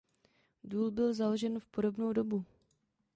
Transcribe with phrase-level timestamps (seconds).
[0.63, 2.45] Důl byl založen v podobnou dobu.